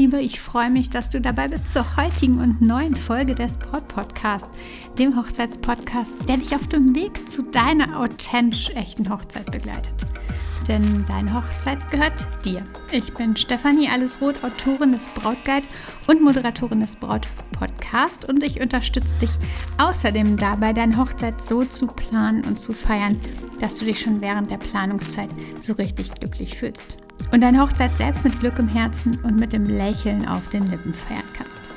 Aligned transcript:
Liebe, 0.00 0.22
ich 0.22 0.40
freue 0.40 0.70
mich, 0.70 0.88
dass 0.88 1.08
du 1.08 1.20
dabei 1.20 1.48
bist 1.48 1.72
zur 1.72 1.96
heutigen 1.96 2.40
und 2.40 2.62
neuen 2.62 2.96
Folge 2.96 3.34
des 3.34 3.58
Braut 3.58 3.86
Podcast, 3.86 4.48
dem 4.98 5.16
Hochzeitspodcast, 5.16 6.28
der 6.28 6.38
dich 6.38 6.54
auf 6.54 6.66
dem 6.68 6.94
Weg 6.94 7.28
zu 7.28 7.42
deiner 7.42 8.00
authentisch 8.00 8.70
echten 8.70 9.10
Hochzeit 9.10 9.52
begleitet. 9.52 10.06
Denn 10.66 11.04
deine 11.06 11.34
Hochzeit 11.34 11.78
gehört 11.90 12.26
dir. 12.44 12.64
Ich 12.90 13.12
bin 13.14 13.36
Stefanie 13.36 13.88
Allesroth, 13.88 14.42
Autorin 14.42 14.92
des 14.92 15.06
Brautguide 15.08 15.68
und 16.06 16.22
Moderatorin 16.22 16.80
des 16.80 16.96
Braut 16.96 17.28
Podcast 17.52 18.28
und 18.28 18.42
ich 18.42 18.60
unterstütze 18.60 19.14
dich 19.16 19.32
außerdem 19.78 20.38
dabei, 20.38 20.72
deine 20.72 20.96
Hochzeit 20.96 21.44
so 21.44 21.64
zu 21.64 21.88
planen 21.88 22.42
und 22.44 22.58
zu 22.58 22.72
feiern, 22.72 23.20
dass 23.60 23.76
du 23.76 23.84
dich 23.84 24.00
schon 24.00 24.20
während 24.20 24.50
der 24.50 24.58
Planungszeit 24.58 25.30
so 25.60 25.74
richtig 25.74 26.14
glücklich 26.14 26.56
fühlst 26.56 26.96
und 27.32 27.42
deine 27.42 27.60
Hochzeit 27.60 27.96
selbst 27.96 28.24
mit 28.24 28.38
Glück 28.40 28.58
im 28.58 28.68
Herzen 28.68 29.18
und 29.22 29.38
mit 29.38 29.52
dem 29.52 29.64
Lächeln 29.64 30.26
auf 30.26 30.48
den 30.48 30.68
Lippen 30.70 30.94
feiern 30.94 31.22
kannst. 31.36 31.70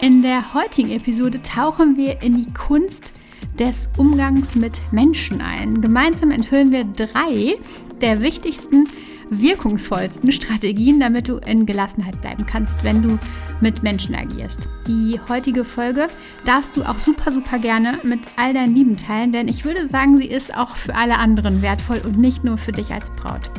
In 0.00 0.22
der 0.22 0.54
heutigen 0.54 0.90
Episode 0.92 1.42
tauchen 1.42 1.96
wir 1.96 2.22
in 2.22 2.42
die 2.42 2.52
Kunst 2.52 3.12
des 3.58 3.90
Umgangs 3.98 4.54
mit 4.54 4.80
Menschen 4.92 5.40
ein. 5.40 5.80
Gemeinsam 5.80 6.30
enthüllen 6.30 6.70
wir 6.70 6.84
drei 6.84 7.56
der 8.00 8.22
wichtigsten, 8.22 8.88
wirkungsvollsten 9.28 10.32
Strategien, 10.32 10.98
damit 11.00 11.28
du 11.28 11.36
in 11.36 11.66
Gelassenheit 11.66 12.20
bleiben 12.20 12.46
kannst, 12.46 12.82
wenn 12.82 13.02
du 13.02 13.18
mit 13.60 13.82
Menschen 13.82 14.14
agierst. 14.14 14.68
Die 14.86 15.20
heutige 15.28 15.64
Folge 15.64 16.08
darfst 16.44 16.76
du 16.76 16.82
auch 16.82 16.98
super, 16.98 17.30
super 17.30 17.58
gerne 17.58 17.98
mit 18.02 18.20
all 18.36 18.54
deinen 18.54 18.74
Lieben 18.74 18.96
teilen, 18.96 19.32
denn 19.32 19.48
ich 19.48 19.64
würde 19.64 19.86
sagen, 19.86 20.18
sie 20.18 20.26
ist 20.26 20.56
auch 20.56 20.76
für 20.76 20.94
alle 20.94 21.18
anderen 21.18 21.62
wertvoll 21.62 22.00
und 22.04 22.18
nicht 22.18 22.42
nur 22.42 22.58
für 22.58 22.72
dich 22.72 22.92
als 22.92 23.10
Braut. 23.10 23.50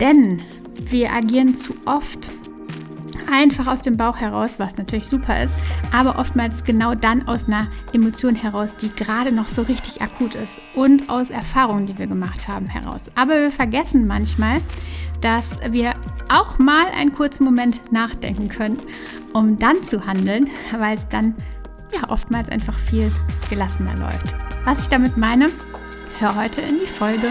Denn 0.00 0.42
wir 0.90 1.12
agieren 1.12 1.54
zu 1.54 1.74
oft 1.84 2.30
einfach 3.30 3.66
aus 3.66 3.80
dem 3.80 3.96
Bauch 3.96 4.18
heraus, 4.18 4.58
was 4.58 4.76
natürlich 4.76 5.08
super 5.08 5.42
ist, 5.42 5.56
aber 5.92 6.18
oftmals 6.18 6.64
genau 6.64 6.94
dann 6.94 7.26
aus 7.26 7.46
einer 7.46 7.68
Emotion 7.92 8.34
heraus, 8.34 8.76
die 8.76 8.90
gerade 8.90 9.32
noch 9.32 9.48
so 9.48 9.62
richtig 9.62 10.02
akut 10.02 10.34
ist 10.34 10.60
und 10.74 11.08
aus 11.08 11.30
Erfahrungen, 11.30 11.86
die 11.86 11.98
wir 11.98 12.06
gemacht 12.06 12.46
haben, 12.46 12.66
heraus. 12.66 13.02
Aber 13.14 13.32
wir 13.32 13.50
vergessen 13.50 14.06
manchmal, 14.06 14.60
dass 15.20 15.58
wir 15.70 15.94
auch 16.28 16.58
mal 16.58 16.86
einen 16.96 17.14
kurzen 17.14 17.44
Moment 17.44 17.92
nachdenken 17.92 18.48
können, 18.48 18.78
um 19.32 19.58
dann 19.58 19.82
zu 19.82 20.04
handeln, 20.06 20.48
weil 20.78 20.96
es 20.96 21.08
dann 21.08 21.34
ja 21.94 22.10
oftmals 22.10 22.48
einfach 22.48 22.78
viel 22.78 23.10
gelassener 23.48 23.96
läuft. 23.96 24.34
Was 24.64 24.82
ich 24.82 24.88
damit 24.88 25.16
meine, 25.16 25.50
hör 26.18 26.36
heute 26.36 26.60
in 26.60 26.78
die 26.80 26.86
Folge. 26.86 27.28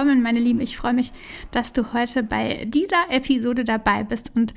Willkommen, 0.00 0.22
meine 0.22 0.38
Lieben. 0.38 0.62
Ich 0.62 0.78
freue 0.78 0.94
mich, 0.94 1.12
dass 1.50 1.74
du 1.74 1.92
heute 1.92 2.22
bei 2.22 2.64
dieser 2.64 3.10
Episode 3.10 3.64
dabei 3.64 4.02
bist 4.02 4.34
und 4.34 4.54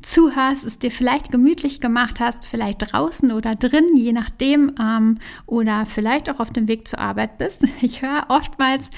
zuhörst, 0.00 0.64
es 0.64 0.78
dir 0.78 0.90
vielleicht 0.90 1.30
gemütlich 1.30 1.82
gemacht 1.82 2.18
hast, 2.18 2.46
vielleicht 2.46 2.90
draußen 2.94 3.30
oder 3.30 3.54
drin, 3.54 3.94
je 3.94 4.14
nachdem, 4.14 4.74
ähm, 4.80 5.16
oder 5.44 5.84
vielleicht 5.84 6.30
auch 6.30 6.40
auf 6.40 6.50
dem 6.50 6.66
Weg 6.66 6.88
zur 6.88 7.00
Arbeit 7.00 7.36
bist. 7.36 7.66
Ich 7.82 8.00
höre 8.00 8.24
oftmals 8.28 8.88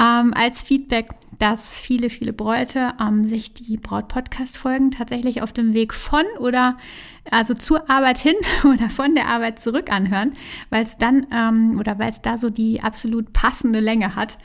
ähm, 0.00 0.32
als 0.32 0.62
Feedback, 0.62 1.08
dass 1.38 1.78
viele, 1.78 2.10
viele 2.10 2.32
Bräute 2.32 2.94
ähm, 3.00 3.24
sich 3.24 3.54
die 3.54 3.76
Braut-Podcast-Folgen 3.76 4.90
tatsächlich 4.90 5.42
auf 5.42 5.52
dem 5.52 5.72
Weg 5.72 5.94
von 5.94 6.24
oder 6.38 6.76
also 7.30 7.54
zur 7.54 7.88
Arbeit 7.88 8.18
hin 8.18 8.34
oder 8.64 8.90
von 8.90 9.14
der 9.14 9.28
Arbeit 9.28 9.60
zurück 9.60 9.92
anhören, 9.92 10.32
weil 10.70 10.84
es 10.84 10.98
dann 10.98 11.26
ähm, 11.32 11.78
oder 11.78 11.98
weil 11.98 12.10
es 12.10 12.22
da 12.22 12.36
so 12.36 12.50
die 12.50 12.82
absolut 12.82 13.32
passende 13.32 13.80
Länge 13.80 14.16
hat, 14.16 14.38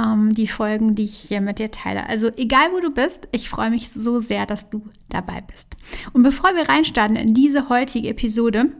ähm, 0.00 0.32
die 0.32 0.48
Folgen, 0.48 0.94
die 0.94 1.04
ich 1.04 1.16
hier 1.16 1.40
mit 1.40 1.58
dir 1.58 1.70
teile. 1.70 2.06
Also 2.08 2.30
egal 2.36 2.68
wo 2.72 2.80
du 2.80 2.90
bist, 2.90 3.28
ich 3.32 3.48
freue 3.48 3.70
mich 3.70 3.90
so 3.90 4.20
sehr, 4.20 4.46
dass 4.46 4.70
du 4.70 4.82
dabei 5.08 5.42
bist. 5.42 5.76
Und 6.12 6.22
bevor 6.22 6.54
wir 6.54 6.68
reinstarten 6.68 7.16
in 7.16 7.34
diese 7.34 7.68
heutige 7.68 8.08
Episode, 8.08 8.72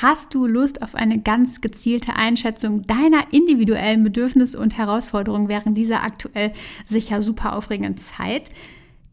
Hast 0.00 0.34
du 0.34 0.46
Lust 0.46 0.82
auf 0.82 0.94
eine 0.94 1.20
ganz 1.20 1.60
gezielte 1.60 2.14
Einschätzung 2.14 2.82
deiner 2.82 3.32
individuellen 3.32 4.04
Bedürfnisse 4.04 4.58
und 4.58 4.76
Herausforderungen 4.76 5.48
während 5.48 5.76
dieser 5.76 6.02
aktuell 6.02 6.52
sicher 6.86 7.20
super 7.20 7.56
aufregenden 7.56 7.96
Zeit? 7.96 8.50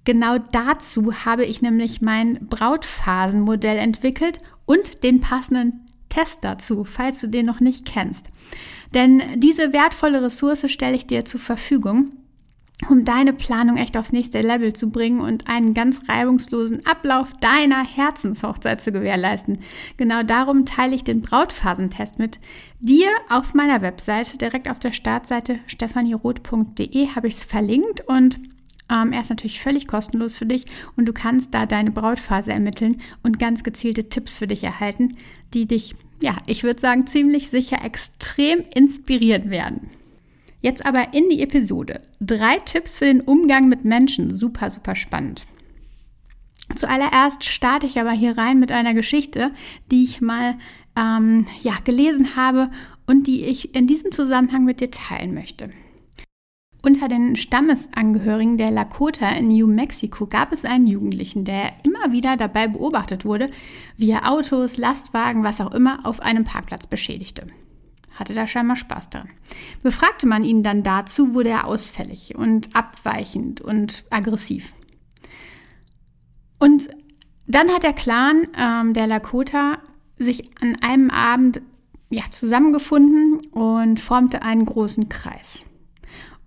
Genau 0.03 0.37
dazu 0.37 1.25
habe 1.25 1.45
ich 1.45 1.61
nämlich 1.61 2.01
mein 2.01 2.47
Brautphasenmodell 2.47 3.77
entwickelt 3.77 4.39
und 4.65 5.03
den 5.03 5.21
passenden 5.21 5.87
Test 6.09 6.39
dazu, 6.41 6.83
falls 6.83 7.21
du 7.21 7.27
den 7.27 7.45
noch 7.45 7.59
nicht 7.59 7.85
kennst. 7.85 8.27
Denn 8.93 9.21
diese 9.37 9.73
wertvolle 9.73 10.21
Ressource 10.21 10.71
stelle 10.71 10.95
ich 10.95 11.07
dir 11.07 11.25
zur 11.25 11.39
Verfügung 11.39 12.11
um 12.89 13.05
deine 13.05 13.33
Planung 13.33 13.77
echt 13.77 13.97
aufs 13.97 14.11
nächste 14.11 14.41
Level 14.41 14.73
zu 14.73 14.89
bringen 14.89 15.21
und 15.21 15.47
einen 15.47 15.73
ganz 15.73 16.01
reibungslosen 16.07 16.85
Ablauf 16.85 17.33
deiner 17.39 17.85
Herzenshochzeit 17.85 18.81
zu 18.81 18.91
gewährleisten. 18.91 19.59
Genau 19.97 20.23
darum 20.23 20.65
teile 20.65 20.95
ich 20.95 21.03
den 21.03 21.21
Brautphasentest 21.21 22.19
mit 22.19 22.39
dir 22.79 23.07
auf 23.29 23.53
meiner 23.53 23.81
Webseite. 23.81 24.37
Direkt 24.37 24.69
auf 24.69 24.79
der 24.79 24.91
Startseite 24.91 25.59
stefanieroth.de 25.67 27.09
habe 27.15 27.27
ich 27.27 27.35
es 27.35 27.43
verlinkt 27.43 28.01
und 28.07 28.39
ähm, 28.91 29.13
er 29.13 29.21
ist 29.21 29.29
natürlich 29.29 29.61
völlig 29.61 29.87
kostenlos 29.87 30.35
für 30.35 30.45
dich 30.45 30.65
und 30.95 31.05
du 31.05 31.13
kannst 31.13 31.53
da 31.53 31.65
deine 31.65 31.91
Brautphase 31.91 32.51
ermitteln 32.51 33.01
und 33.23 33.39
ganz 33.39 33.63
gezielte 33.63 34.09
Tipps 34.09 34.35
für 34.35 34.47
dich 34.47 34.63
erhalten, 34.63 35.17
die 35.53 35.65
dich, 35.65 35.95
ja, 36.21 36.37
ich 36.45 36.63
würde 36.63 36.79
sagen, 36.79 37.07
ziemlich 37.07 37.49
sicher 37.49 37.83
extrem 37.83 38.59
inspirieren 38.75 39.49
werden. 39.49 39.89
Jetzt 40.65 40.83
aber 40.83 41.13
in 41.13 41.29
die 41.29 41.43
Episode. 41.43 42.01
Drei 42.19 42.57
Tipps 42.57 42.97
für 42.97 43.05
den 43.05 43.21
Umgang 43.21 43.67
mit 43.67 43.85
Menschen. 43.85 44.33
Super, 44.33 44.71
super 44.71 44.95
spannend. 44.95 45.45
Zuallererst 46.75 47.43
starte 47.43 47.85
ich 47.85 47.99
aber 47.99 48.13
hier 48.13 48.35
rein 48.35 48.59
mit 48.59 48.71
einer 48.71 48.95
Geschichte, 48.95 49.51
die 49.91 50.03
ich 50.03 50.21
mal 50.21 50.57
ähm, 50.95 51.45
ja, 51.61 51.73
gelesen 51.83 52.35
habe 52.35 52.71
und 53.05 53.27
die 53.27 53.45
ich 53.45 53.75
in 53.75 53.85
diesem 53.85 54.11
Zusammenhang 54.11 54.65
mit 54.65 54.79
dir 54.79 54.89
teilen 54.89 55.35
möchte. 55.35 55.69
Unter 56.81 57.09
den 57.09 57.35
Stammesangehörigen 57.35 58.57
der 58.57 58.71
Lakota 58.71 59.29
in 59.33 59.49
New 59.49 59.67
Mexico 59.67 60.25
gab 60.25 60.51
es 60.51 60.65
einen 60.65 60.87
Jugendlichen, 60.87 61.45
der 61.45 61.73
immer 61.83 62.11
wieder 62.11 62.37
dabei 62.37 62.67
beobachtet 62.67 63.23
wurde, 63.23 63.51
wie 63.97 64.09
er 64.09 64.31
Autos, 64.31 64.77
Lastwagen, 64.77 65.43
was 65.43 65.61
auch 65.61 65.75
immer 65.75 66.07
auf 66.07 66.21
einem 66.21 66.43
Parkplatz 66.43 66.87
beschädigte 66.87 67.45
hatte 68.16 68.34
da 68.34 68.47
scheinbar 68.47 68.76
Spaß 68.76 69.09
daran. 69.09 69.29
Befragte 69.84 70.26
man 70.26 70.44
ihn 70.44 70.64
dann 70.64 70.84
dazu, 70.84 71.34
wurde 71.34 71.50
er 71.50 71.66
ausfällig 71.66 72.35
und 72.35 72.76
abweichend 72.76 73.62
und 73.62 74.03
aggressiv. 74.09 74.73
Und 76.59 76.90
dann 77.47 77.70
hat 77.70 77.84
der 77.84 77.94
Clan 77.94 78.47
ähm, 78.58 78.94
der 78.94 79.08
Lakota 79.08 79.79
sich 80.17 80.50
an 80.62 80.78
einem 80.82 81.09
Abend 81.09 81.62
ja, 82.09 82.23
zusammengefunden 82.29 83.46
und 83.52 84.00
formte 84.00 84.41
einen 84.41 84.66
großen 84.66 85.09
Kreis. 85.09 85.66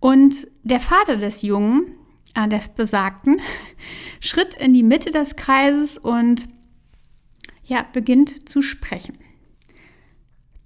Und 0.01 0.49
der 0.63 0.81
Vater 0.81 1.17
des 1.17 1.43
Jungen, 1.43 1.99
äh, 2.35 2.49
des 2.49 2.71
Besagten, 2.71 3.41
schritt 4.21 4.55
in 4.55 4.73
die 4.75 4.83
Mitte 4.83 5.11
des 5.11 5.37
Kreises 5.37 5.99
und 5.99 6.49
ja, 7.65 7.85
beginnt 7.93 8.49
zu 8.49 8.63
sprechen. 8.63 9.19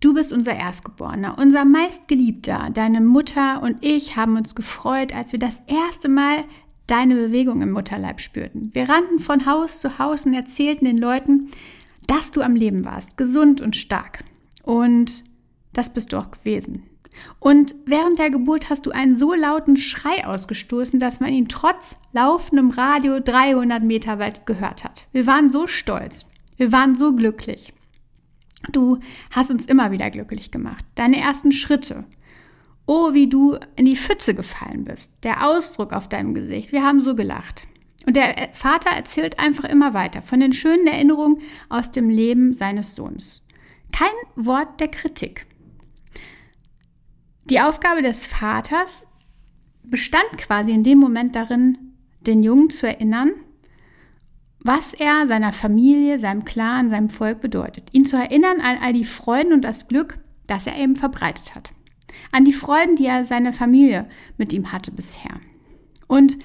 Du 0.02 0.14
bist 0.14 0.32
unser 0.32 0.56
Erstgeborener, 0.56 1.38
unser 1.38 1.64
meistgeliebter. 1.64 2.70
Deine 2.74 3.00
Mutter 3.00 3.62
und 3.62 3.76
ich 3.82 4.16
haben 4.16 4.36
uns 4.36 4.56
gefreut, 4.56 5.14
als 5.14 5.30
wir 5.30 5.38
das 5.38 5.62
erste 5.68 6.08
Mal 6.08 6.42
deine 6.88 7.14
Bewegung 7.14 7.62
im 7.62 7.70
Mutterleib 7.70 8.20
spürten. 8.20 8.70
Wir 8.72 8.88
rannten 8.88 9.20
von 9.20 9.46
Haus 9.46 9.78
zu 9.78 10.00
Haus 10.00 10.26
und 10.26 10.34
erzählten 10.34 10.86
den 10.86 10.98
Leuten, 10.98 11.52
dass 12.08 12.32
du 12.32 12.42
am 12.42 12.56
Leben 12.56 12.84
warst, 12.84 13.16
gesund 13.16 13.60
und 13.60 13.76
stark. 13.76 14.24
Und 14.64 15.22
das 15.72 15.94
bist 15.94 16.12
du 16.12 16.16
auch 16.16 16.32
gewesen. 16.32 16.82
Und 17.38 17.76
während 17.86 18.18
der 18.18 18.30
Geburt 18.30 18.70
hast 18.70 18.86
du 18.86 18.90
einen 18.90 19.16
so 19.16 19.34
lauten 19.34 19.76
Schrei 19.76 20.26
ausgestoßen, 20.26 20.98
dass 20.98 21.20
man 21.20 21.32
ihn 21.32 21.46
trotz 21.46 21.94
laufendem 22.12 22.70
Radio 22.70 23.20
300 23.20 23.84
Meter 23.84 24.18
weit 24.18 24.46
gehört 24.46 24.82
hat. 24.82 25.06
Wir 25.12 25.28
waren 25.28 25.52
so 25.52 25.68
stolz. 25.68 26.26
Wir 26.56 26.72
waren 26.72 26.96
so 26.96 27.14
glücklich. 27.14 27.72
Du 28.70 29.00
hast 29.30 29.50
uns 29.50 29.66
immer 29.66 29.90
wieder 29.90 30.10
glücklich 30.10 30.50
gemacht. 30.50 30.84
Deine 30.94 31.20
ersten 31.20 31.52
Schritte. 31.52 32.04
Oh, 32.86 33.12
wie 33.12 33.28
du 33.28 33.58
in 33.76 33.86
die 33.86 33.96
Pfütze 33.96 34.34
gefallen 34.34 34.84
bist. 34.84 35.10
Der 35.22 35.46
Ausdruck 35.46 35.92
auf 35.92 36.08
deinem 36.08 36.34
Gesicht. 36.34 36.72
Wir 36.72 36.82
haben 36.82 37.00
so 37.00 37.14
gelacht. 37.14 37.64
Und 38.06 38.16
der 38.16 38.50
Vater 38.52 38.90
erzählt 38.90 39.38
einfach 39.38 39.64
immer 39.64 39.94
weiter 39.94 40.22
von 40.22 40.40
den 40.40 40.52
schönen 40.52 40.86
Erinnerungen 40.86 41.40
aus 41.68 41.90
dem 41.90 42.08
Leben 42.08 42.52
seines 42.52 42.94
Sohns. 42.94 43.46
Kein 43.92 44.08
Wort 44.34 44.80
der 44.80 44.88
Kritik. 44.88 45.46
Die 47.44 47.60
Aufgabe 47.60 48.02
des 48.02 48.26
Vaters 48.26 49.04
bestand 49.84 50.38
quasi 50.38 50.72
in 50.72 50.82
dem 50.82 50.98
Moment 50.98 51.36
darin, 51.36 51.78
den 52.20 52.42
Jungen 52.42 52.70
zu 52.70 52.86
erinnern, 52.86 53.32
was 54.64 54.92
er 54.94 55.26
seiner 55.26 55.52
Familie, 55.52 56.18
seinem 56.18 56.44
Clan, 56.44 56.88
seinem 56.88 57.10
Volk 57.10 57.40
bedeutet. 57.40 57.88
Ihn 57.92 58.04
zu 58.04 58.16
erinnern 58.16 58.60
an 58.60 58.78
all 58.80 58.92
die 58.92 59.04
Freuden 59.04 59.52
und 59.52 59.62
das 59.62 59.88
Glück, 59.88 60.18
das 60.46 60.66
er 60.66 60.76
eben 60.76 60.96
verbreitet 60.96 61.54
hat. 61.54 61.72
An 62.30 62.44
die 62.44 62.52
Freuden, 62.52 62.96
die 62.96 63.06
er 63.06 63.24
seine 63.24 63.52
Familie 63.52 64.08
mit 64.36 64.52
ihm 64.52 64.72
hatte 64.72 64.92
bisher. 64.92 65.40
Und 66.06 66.38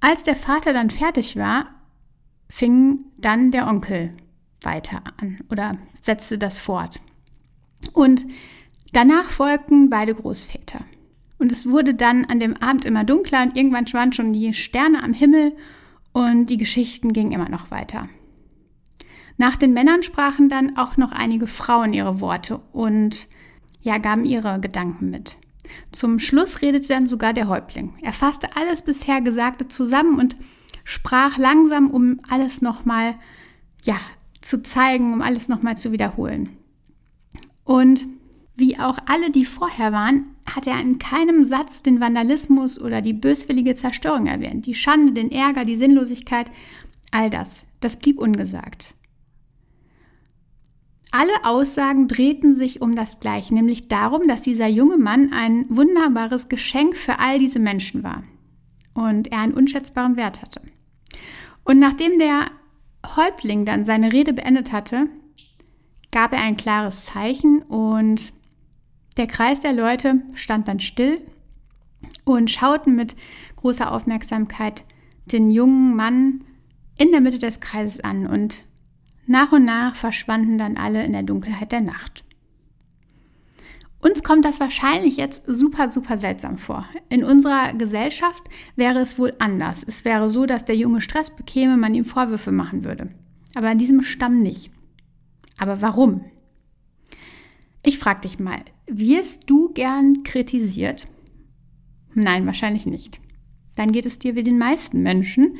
als 0.00 0.22
der 0.22 0.36
Vater 0.36 0.72
dann 0.72 0.90
fertig 0.90 1.36
war, 1.36 1.66
fing 2.48 3.00
dann 3.18 3.50
der 3.50 3.66
Onkel 3.66 4.14
weiter 4.62 5.02
an 5.18 5.38
oder 5.50 5.78
setzte 6.00 6.38
das 6.38 6.58
fort. 6.58 7.00
Und 7.92 8.26
danach 8.92 9.30
folgten 9.30 9.90
beide 9.90 10.14
Großväter. 10.14 10.80
Und 11.38 11.52
es 11.52 11.68
wurde 11.68 11.94
dann 11.94 12.24
an 12.24 12.40
dem 12.40 12.56
Abend 12.56 12.84
immer 12.84 13.04
dunkler 13.04 13.42
und 13.42 13.56
irgendwann 13.56 13.92
waren 13.92 14.12
schon 14.12 14.32
die 14.32 14.54
Sterne 14.54 15.02
am 15.02 15.12
Himmel 15.12 15.52
und 16.14 16.46
die 16.46 16.56
Geschichten 16.56 17.12
gingen 17.12 17.32
immer 17.32 17.50
noch 17.50 17.70
weiter. 17.70 18.08
Nach 19.36 19.56
den 19.56 19.74
Männern 19.74 20.02
sprachen 20.02 20.48
dann 20.48 20.78
auch 20.78 20.96
noch 20.96 21.12
einige 21.12 21.48
Frauen 21.48 21.92
ihre 21.92 22.20
Worte 22.20 22.58
und 22.72 23.26
ja, 23.82 23.98
gaben 23.98 24.24
ihre 24.24 24.60
Gedanken 24.60 25.10
mit. 25.10 25.36
Zum 25.90 26.20
Schluss 26.20 26.62
redete 26.62 26.88
dann 26.88 27.06
sogar 27.06 27.32
der 27.32 27.48
Häuptling. 27.48 27.94
Er 28.00 28.12
fasste 28.12 28.56
alles 28.56 28.82
bisher 28.82 29.20
Gesagte 29.20 29.66
zusammen 29.66 30.20
und 30.20 30.36
sprach 30.84 31.36
langsam, 31.36 31.90
um 31.90 32.20
alles 32.28 32.62
nochmal, 32.62 33.16
ja, 33.82 33.96
zu 34.40 34.62
zeigen, 34.62 35.12
um 35.12 35.20
alles 35.20 35.48
nochmal 35.48 35.76
zu 35.76 35.90
wiederholen. 35.90 36.50
Und 37.64 38.06
wie 38.56 38.78
auch 38.78 38.98
alle, 39.06 39.30
die 39.30 39.44
vorher 39.44 39.92
waren, 39.92 40.26
hat 40.46 40.66
er 40.66 40.80
in 40.80 40.98
keinem 40.98 41.44
Satz 41.44 41.82
den 41.82 42.00
Vandalismus 42.00 42.80
oder 42.80 43.02
die 43.02 43.12
böswillige 43.12 43.74
Zerstörung 43.74 44.26
erwähnt. 44.26 44.66
Die 44.66 44.74
Schande, 44.74 45.12
den 45.12 45.32
Ärger, 45.32 45.64
die 45.64 45.76
Sinnlosigkeit, 45.76 46.50
all 47.10 47.30
das. 47.30 47.66
Das 47.80 47.96
blieb 47.96 48.18
ungesagt. 48.18 48.94
Alle 51.10 51.44
Aussagen 51.44 52.08
drehten 52.08 52.54
sich 52.54 52.82
um 52.82 52.96
das 52.96 53.20
Gleiche, 53.20 53.54
nämlich 53.54 53.86
darum, 53.88 54.26
dass 54.26 54.42
dieser 54.42 54.66
junge 54.66 54.98
Mann 54.98 55.32
ein 55.32 55.66
wunderbares 55.68 56.48
Geschenk 56.48 56.96
für 56.96 57.20
all 57.20 57.38
diese 57.38 57.60
Menschen 57.60 58.02
war 58.02 58.24
und 58.94 59.30
er 59.30 59.38
einen 59.38 59.54
unschätzbaren 59.54 60.16
Wert 60.16 60.42
hatte. 60.42 60.60
Und 61.64 61.78
nachdem 61.78 62.18
der 62.18 62.50
Häuptling 63.16 63.64
dann 63.64 63.84
seine 63.84 64.12
Rede 64.12 64.32
beendet 64.32 64.72
hatte, 64.72 65.08
gab 66.10 66.32
er 66.32 66.40
ein 66.40 66.56
klares 66.56 67.04
Zeichen 67.04 67.62
und 67.62 68.32
der 69.16 69.26
Kreis 69.26 69.60
der 69.60 69.72
Leute 69.72 70.22
stand 70.34 70.68
dann 70.68 70.80
still 70.80 71.20
und 72.24 72.50
schauten 72.50 72.94
mit 72.94 73.16
großer 73.56 73.90
Aufmerksamkeit 73.92 74.84
den 75.26 75.50
jungen 75.50 75.96
Mann 75.96 76.44
in 76.98 77.10
der 77.10 77.20
Mitte 77.20 77.38
des 77.38 77.60
Kreises 77.60 78.00
an 78.00 78.26
und 78.26 78.62
nach 79.26 79.52
und 79.52 79.64
nach 79.64 79.96
verschwanden 79.96 80.58
dann 80.58 80.76
alle 80.76 81.04
in 81.04 81.12
der 81.12 81.22
Dunkelheit 81.22 81.72
der 81.72 81.80
Nacht. 81.80 82.24
Uns 84.00 84.22
kommt 84.22 84.44
das 84.44 84.60
wahrscheinlich 84.60 85.16
jetzt 85.16 85.44
super, 85.46 85.90
super 85.90 86.18
seltsam 86.18 86.58
vor. 86.58 86.86
In 87.08 87.24
unserer 87.24 87.72
Gesellschaft 87.72 88.42
wäre 88.76 88.98
es 88.98 89.18
wohl 89.18 89.32
anders. 89.38 89.82
Es 89.86 90.04
wäre 90.04 90.28
so, 90.28 90.44
dass 90.44 90.66
der 90.66 90.76
Junge 90.76 91.00
Stress 91.00 91.34
bekäme, 91.34 91.78
man 91.78 91.94
ihm 91.94 92.04
Vorwürfe 92.04 92.52
machen 92.52 92.84
würde. 92.84 93.08
Aber 93.54 93.70
an 93.70 93.78
diesem 93.78 94.02
Stamm 94.02 94.42
nicht. 94.42 94.70
Aber 95.56 95.80
warum? 95.80 96.22
Ich 97.82 97.98
frage 97.98 98.20
dich 98.20 98.38
mal, 98.38 98.60
wirst 98.86 99.48
du 99.48 99.72
gern 99.72 100.22
kritisiert? 100.22 101.06
Nein, 102.14 102.46
wahrscheinlich 102.46 102.86
nicht. 102.86 103.20
Dann 103.76 103.92
geht 103.92 104.06
es 104.06 104.18
dir 104.18 104.36
wie 104.36 104.42
den 104.42 104.58
meisten 104.58 105.02
Menschen. 105.02 105.56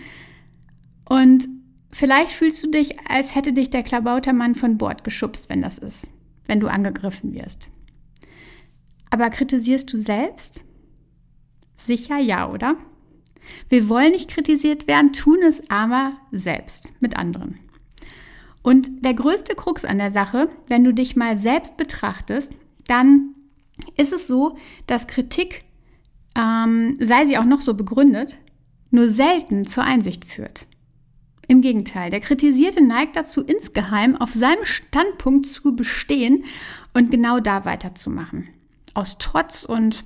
Und 1.09 1.49
Vielleicht 1.94 2.32
fühlst 2.32 2.61
du 2.65 2.73
dich, 2.73 2.99
als 3.09 3.37
hätte 3.37 3.53
dich 3.53 3.71
der 3.71 3.85
Klabautermann 3.85 4.56
von 4.56 4.79
Bord 4.79 5.05
geschubst, 5.05 5.49
wenn 5.49 5.62
das 5.62 5.79
ist, 5.79 6.11
wenn 6.47 6.59
du 6.59 6.67
angegriffen 6.67 7.35
wirst. 7.35 7.69
Aber 9.11 9.31
kritisierst 9.31 9.93
du 9.93 9.97
selbst? 9.97 10.65
Sicher 11.79 12.19
ja, 12.19 12.50
oder? 12.50 12.76
Wir 13.69 13.88
wollen 13.88 14.11
nicht 14.11 14.29
kritisiert 14.29 14.88
werden, 14.88 15.12
tun 15.12 15.38
es 15.44 15.71
aber 15.71 16.15
selbst 16.32 17.00
mit 17.00 17.17
anderen. 17.17 17.61
Und 18.62 19.05
der 19.05 19.15
größte 19.15 19.55
Krux 19.55 19.85
an 19.85 19.99
der 19.99 20.11
Sache, 20.11 20.49
wenn 20.67 20.82
du 20.82 20.93
dich 20.93 21.15
mal 21.15 21.38
selbst 21.38 21.76
betrachtest, 21.76 22.53
dann 22.86 23.34
ist 23.96 24.12
es 24.12 24.26
so, 24.26 24.56
dass 24.86 25.06
Kritik, 25.06 25.60
ähm, 26.36 26.96
sei 27.00 27.26
sie 27.26 27.38
auch 27.38 27.44
noch 27.44 27.60
so 27.60 27.75
begründet, 27.75 28.38
nur 28.90 29.08
selten 29.08 29.66
zur 29.66 29.84
Einsicht 29.84 30.25
führt. 30.25 30.66
Im 31.46 31.60
Gegenteil, 31.60 32.10
der 32.10 32.20
Kritisierte 32.20 32.82
neigt 32.82 33.16
dazu, 33.16 33.42
insgeheim 33.42 34.16
auf 34.16 34.32
seinem 34.32 34.64
Standpunkt 34.64 35.46
zu 35.46 35.76
bestehen 35.76 36.44
und 36.94 37.10
genau 37.10 37.40
da 37.40 37.64
weiterzumachen. 37.64 38.48
Aus 38.94 39.19
Trotz 39.19 39.64
und 39.64 40.04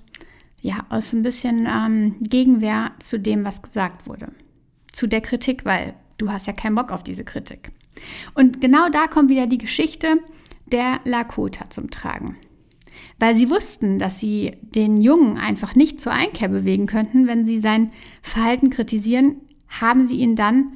ja, 0.60 0.84
aus 0.88 1.12
ein 1.12 1.22
bisschen 1.22 1.66
ähm, 1.66 2.16
Gegenwehr 2.20 2.92
zu 2.98 3.20
dem, 3.20 3.44
was 3.44 3.62
gesagt 3.62 4.08
wurde. 4.08 4.32
Zu 4.92 5.06
der 5.06 5.20
Kritik, 5.20 5.64
weil 5.64 5.94
du 6.16 6.30
hast 6.32 6.48
ja 6.48 6.52
keinen 6.52 6.74
Bock 6.74 6.90
auf 6.90 7.04
diese 7.04 7.24
Kritik. 7.24 7.70
Und 8.34 8.60
genau 8.60 8.88
da 8.88 9.06
kommt 9.06 9.28
wieder 9.28 9.46
die 9.46 9.58
Geschichte 9.58 10.18
der 10.66 11.00
Lakota 11.04 11.70
zum 11.70 11.90
Tragen. 11.90 12.36
Weil 13.18 13.36
sie 13.36 13.50
wussten, 13.50 13.98
dass 13.98 14.18
sie 14.18 14.52
den 14.62 15.00
Jungen 15.00 15.38
einfach 15.38 15.74
nicht 15.74 16.00
zur 16.00 16.12
Einkehr 16.12 16.48
bewegen 16.48 16.86
könnten, 16.86 17.26
wenn 17.26 17.46
sie 17.46 17.58
sein 17.58 17.90
Verhalten 18.22 18.70
kritisieren, 18.70 19.36
haben 19.68 20.06
sie 20.06 20.16
ihn 20.16 20.36
dann 20.36 20.72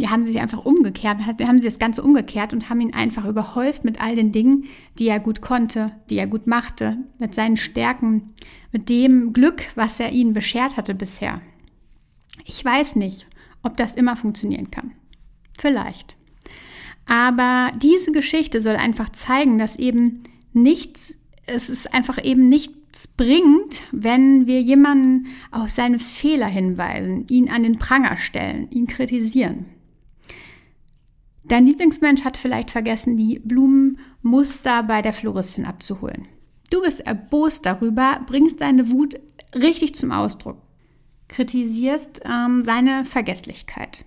die 0.00 0.08
haben 0.08 0.24
sich 0.24 0.40
einfach 0.40 0.64
umgekehrt, 0.64 1.18
haben 1.26 1.60
sie 1.60 1.68
das 1.68 1.78
Ganze 1.78 2.02
umgekehrt 2.02 2.54
und 2.54 2.70
haben 2.70 2.80
ihn 2.80 2.94
einfach 2.94 3.26
überhäuft 3.26 3.84
mit 3.84 4.00
all 4.00 4.14
den 4.14 4.32
Dingen, 4.32 4.64
die 4.98 5.08
er 5.08 5.20
gut 5.20 5.42
konnte, 5.42 5.92
die 6.08 6.16
er 6.16 6.26
gut 6.26 6.46
machte, 6.46 6.96
mit 7.18 7.34
seinen 7.34 7.58
Stärken, 7.58 8.32
mit 8.72 8.88
dem 8.88 9.34
Glück, 9.34 9.64
was 9.74 10.00
er 10.00 10.10
ihnen 10.10 10.32
beschert 10.32 10.78
hatte 10.78 10.94
bisher. 10.94 11.42
Ich 12.46 12.64
weiß 12.64 12.96
nicht, 12.96 13.26
ob 13.62 13.76
das 13.76 13.94
immer 13.94 14.16
funktionieren 14.16 14.70
kann. 14.70 14.92
Vielleicht. 15.58 16.16
Aber 17.06 17.70
diese 17.82 18.10
Geschichte 18.10 18.62
soll 18.62 18.76
einfach 18.76 19.10
zeigen, 19.10 19.58
dass 19.58 19.76
eben 19.76 20.22
nichts, 20.54 21.14
es 21.50 21.68
ist 21.68 21.92
einfach 21.92 22.22
eben 22.22 22.48
nichts 22.48 23.08
bringt, 23.08 23.82
wenn 23.92 24.46
wir 24.46 24.60
jemanden 24.60 25.26
auf 25.50 25.70
seine 25.70 25.98
Fehler 25.98 26.46
hinweisen, 26.46 27.26
ihn 27.28 27.50
an 27.50 27.62
den 27.62 27.78
Pranger 27.78 28.16
stellen, 28.16 28.70
ihn 28.70 28.86
kritisieren. 28.86 29.66
Dein 31.44 31.66
Lieblingsmensch 31.66 32.24
hat 32.24 32.36
vielleicht 32.36 32.70
vergessen, 32.70 33.16
die 33.16 33.40
Blumenmuster 33.40 34.84
bei 34.84 35.02
der 35.02 35.12
Floristin 35.12 35.64
abzuholen. 35.64 36.28
Du 36.70 36.82
bist 36.82 37.00
erbost 37.00 37.66
darüber, 37.66 38.20
bringst 38.26 38.60
deine 38.60 38.90
Wut 38.90 39.18
richtig 39.54 39.96
zum 39.96 40.12
Ausdruck, 40.12 40.62
kritisierst 41.28 42.22
ähm, 42.24 42.62
seine 42.62 43.04
Vergesslichkeit. 43.04 44.04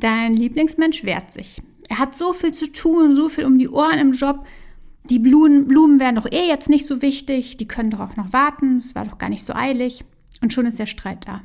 Dein 0.00 0.34
Lieblingsmensch 0.34 1.04
wehrt 1.04 1.32
sich. 1.32 1.62
Er 1.88 1.98
hat 1.98 2.16
so 2.16 2.32
viel 2.32 2.52
zu 2.52 2.70
tun, 2.70 3.14
so 3.14 3.28
viel 3.28 3.44
um 3.44 3.58
die 3.58 3.68
Ohren 3.68 3.98
im 3.98 4.12
Job. 4.12 4.46
Die 5.10 5.18
Blumen, 5.18 5.68
Blumen 5.68 6.00
wären 6.00 6.14
doch 6.14 6.30
eh 6.30 6.48
jetzt 6.48 6.70
nicht 6.70 6.86
so 6.86 7.02
wichtig, 7.02 7.58
die 7.58 7.68
können 7.68 7.90
doch 7.90 8.00
auch 8.00 8.16
noch 8.16 8.32
warten, 8.32 8.78
es 8.78 8.94
war 8.94 9.04
doch 9.04 9.18
gar 9.18 9.28
nicht 9.28 9.44
so 9.44 9.54
eilig. 9.54 10.04
Und 10.40 10.52
schon 10.52 10.66
ist 10.66 10.78
der 10.78 10.86
Streit 10.86 11.28
da. 11.28 11.42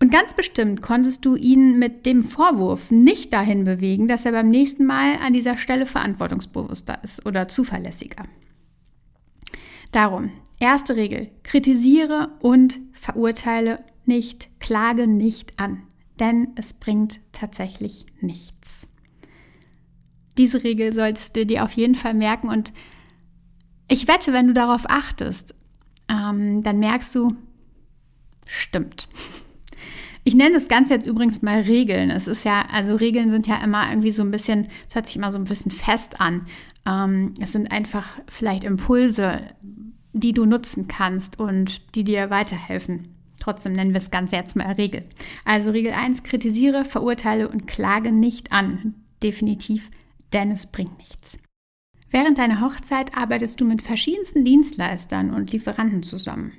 Und 0.00 0.12
ganz 0.12 0.32
bestimmt 0.32 0.80
konntest 0.80 1.24
du 1.24 1.34
ihn 1.34 1.78
mit 1.78 2.06
dem 2.06 2.22
Vorwurf 2.22 2.90
nicht 2.90 3.32
dahin 3.32 3.64
bewegen, 3.64 4.08
dass 4.08 4.24
er 4.24 4.32
beim 4.32 4.48
nächsten 4.48 4.86
Mal 4.86 5.16
an 5.16 5.32
dieser 5.32 5.56
Stelle 5.56 5.86
verantwortungsbewusster 5.86 7.02
ist 7.02 7.26
oder 7.26 7.48
zuverlässiger. 7.48 8.24
Darum, 9.90 10.30
erste 10.60 10.96
Regel, 10.96 11.30
kritisiere 11.42 12.30
und 12.40 12.78
verurteile 12.92 13.84
nicht, 14.04 14.48
klage 14.60 15.06
nicht 15.06 15.58
an, 15.58 15.82
denn 16.20 16.48
es 16.54 16.74
bringt 16.74 17.20
tatsächlich 17.32 18.06
nichts. 18.20 18.57
Diese 20.38 20.62
Regel 20.64 20.92
solltest 20.92 21.36
du 21.36 21.44
dir 21.44 21.64
auf 21.64 21.72
jeden 21.72 21.94
Fall 21.94 22.14
merken 22.14 22.48
und 22.48 22.72
ich 23.90 24.06
wette, 24.06 24.32
wenn 24.32 24.46
du 24.46 24.52
darauf 24.52 24.88
achtest, 24.88 25.54
ähm, 26.08 26.62
dann 26.62 26.78
merkst 26.78 27.14
du, 27.14 27.28
stimmt. 28.46 29.08
Ich 30.24 30.34
nenne 30.34 30.54
das 30.54 30.68
Ganze 30.68 30.92
jetzt 30.92 31.06
übrigens 31.06 31.40
mal 31.40 31.62
Regeln. 31.62 32.10
Es 32.10 32.28
ist 32.28 32.44
ja, 32.44 32.66
also 32.70 32.96
Regeln 32.96 33.30
sind 33.30 33.46
ja 33.46 33.56
immer 33.64 33.88
irgendwie 33.88 34.10
so 34.10 34.22
ein 34.22 34.30
bisschen, 34.30 34.68
es 34.86 34.94
hört 34.94 35.06
sich 35.06 35.16
immer 35.16 35.32
so 35.32 35.38
ein 35.38 35.44
bisschen 35.44 35.70
fest 35.70 36.20
an. 36.20 36.46
Ähm, 36.86 37.32
es 37.40 37.52
sind 37.52 37.72
einfach 37.72 38.06
vielleicht 38.28 38.64
Impulse, 38.64 39.40
die 40.12 40.34
du 40.34 40.44
nutzen 40.44 40.86
kannst 40.86 41.38
und 41.38 41.94
die 41.94 42.04
dir 42.04 42.28
weiterhelfen. 42.28 43.08
Trotzdem 43.40 43.72
nennen 43.72 43.94
wir 43.94 44.00
das 44.00 44.10
Ganze 44.10 44.36
jetzt 44.36 44.56
mal 44.56 44.72
Regel. 44.72 45.04
Also 45.44 45.70
Regel 45.70 45.92
1, 45.92 46.24
kritisiere, 46.24 46.84
verurteile 46.84 47.48
und 47.48 47.66
klage 47.66 48.12
nicht 48.12 48.52
an. 48.52 48.94
Definitiv, 49.22 49.90
denn 50.32 50.50
es 50.50 50.66
bringt 50.66 50.98
nichts. 50.98 51.38
Während 52.10 52.38
deiner 52.38 52.60
Hochzeit 52.60 53.16
arbeitest 53.16 53.60
du 53.60 53.64
mit 53.64 53.82
verschiedensten 53.82 54.44
Dienstleistern 54.44 55.32
und 55.32 55.52
Lieferanten 55.52 56.02
zusammen. 56.02 56.52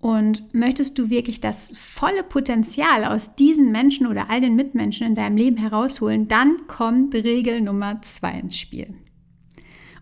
Und 0.00 0.54
möchtest 0.54 0.98
du 0.98 1.10
wirklich 1.10 1.40
das 1.40 1.76
volle 1.76 2.22
Potenzial 2.22 3.04
aus 3.04 3.34
diesen 3.34 3.70
Menschen 3.70 4.06
oder 4.06 4.30
all 4.30 4.40
den 4.40 4.56
Mitmenschen 4.56 5.06
in 5.06 5.14
deinem 5.14 5.36
Leben 5.36 5.58
herausholen, 5.58 6.26
dann 6.26 6.66
kommt 6.68 7.14
Regel 7.14 7.60
Nummer 7.60 8.00
zwei 8.00 8.38
ins 8.40 8.58
Spiel. 8.58 8.94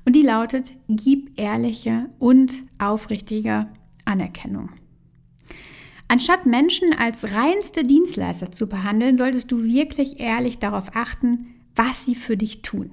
Und 0.04 0.14
die 0.14 0.22
lautet, 0.22 0.72
gib 0.88 1.36
ehrliche 1.36 2.08
und 2.20 2.62
aufrichtige 2.78 3.68
Anerkennung. 4.04 4.70
Anstatt 6.06 6.46
Menschen 6.46 6.98
als 6.98 7.34
reinste 7.34 7.82
Dienstleister 7.82 8.50
zu 8.50 8.68
behandeln, 8.68 9.16
solltest 9.16 9.50
du 9.52 9.64
wirklich 9.64 10.20
ehrlich 10.20 10.58
darauf 10.58 10.94
achten, 10.94 11.57
was 11.78 12.04
sie 12.04 12.16
für 12.16 12.36
dich 12.36 12.62
tun. 12.62 12.90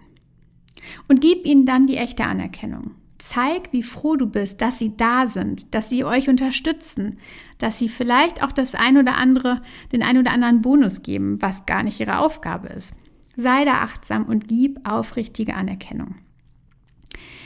Und 1.08 1.20
gib 1.20 1.46
ihnen 1.46 1.66
dann 1.66 1.88
die 1.88 1.98
echte 1.98 2.24
Anerkennung. 2.24 2.92
Zeig, 3.18 3.74
wie 3.74 3.82
froh 3.82 4.16
du 4.16 4.28
bist, 4.28 4.62
dass 4.62 4.78
sie 4.78 4.96
da 4.96 5.28
sind, 5.28 5.74
dass 5.74 5.90
sie 5.90 6.04
euch 6.04 6.30
unterstützen, 6.30 7.18
dass 7.58 7.80
sie 7.80 7.90
vielleicht 7.90 8.44
auch 8.44 8.52
das 8.52 8.76
ein 8.76 8.98
oder 8.98 9.16
andere, 9.16 9.64
den 9.92 10.04
ein 10.04 10.20
oder 10.20 10.32
anderen 10.32 10.62
Bonus 10.62 11.02
geben, 11.02 11.42
was 11.42 11.66
gar 11.66 11.82
nicht 11.82 12.00
ihre 12.00 12.20
Aufgabe 12.20 12.68
ist. 12.68 12.94
Sei 13.36 13.66
da 13.66 13.82
achtsam 13.82 14.26
und 14.26 14.48
gib 14.48 14.88
aufrichtige 14.88 15.56
Anerkennung. 15.56 16.16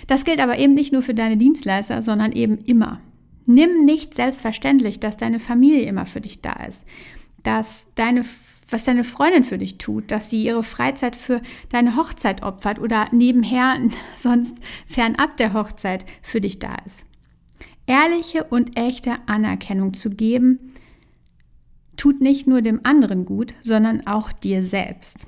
Das 0.08 0.26
gilt 0.26 0.42
aber 0.42 0.58
eben 0.58 0.74
nicht 0.74 0.92
nur 0.92 1.04
für 1.04 1.14
deine 1.14 1.38
Dienstleister, 1.38 2.02
sondern 2.02 2.32
eben 2.34 2.58
immer. 2.58 3.00
Nimm 3.46 3.86
nicht 3.86 4.16
selbstverständlich, 4.16 5.00
dass 5.00 5.18
deine 5.18 5.40
Familie 5.40 5.84
immer 5.84 6.06
für 6.06 6.20
dich 6.20 6.42
da 6.42 6.54
ist, 6.68 6.86
dass 7.44 7.88
deine, 7.96 8.26
was 8.70 8.84
deine 8.84 9.04
Freundin 9.04 9.44
für 9.44 9.58
dich 9.58 9.78
tut, 9.78 10.12
dass 10.12 10.30
sie 10.30 10.44
ihre 10.44 10.64
Freizeit 10.64 11.16
für 11.16 11.42
deine 11.70 11.96
Hochzeit 11.96 12.44
opfert 12.44 12.80
oder 12.80 13.06
nebenher, 13.12 13.78
sonst 14.16 14.56
fernab 14.88 15.38
der 15.38 15.54
Hochzeit 15.54 16.06
für 16.22 16.42
dich 16.42 16.60
da 16.60 16.76
ist. 16.86 17.06
Ehrliche 17.88 18.44
und 18.44 18.78
echte 18.78 19.16
Anerkennung 19.26 19.94
zu 19.94 20.12
geben, 20.12 20.74
tut 21.98 22.22
nicht 22.22 22.48
nur 22.48 22.62
dem 22.62 22.82
anderen 22.84 23.26
gut, 23.26 23.54
sondern 23.62 24.06
auch 24.08 24.32
dir 24.32 24.62
selbst. 24.62 25.26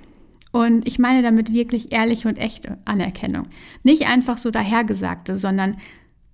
Und 0.51 0.87
ich 0.87 0.99
meine 0.99 1.21
damit 1.21 1.53
wirklich 1.53 1.91
ehrliche 1.91 2.27
und 2.27 2.37
echte 2.37 2.77
Anerkennung. 2.85 3.47
Nicht 3.83 4.07
einfach 4.07 4.37
so 4.37 4.51
dahergesagte, 4.51 5.35
sondern 5.35 5.77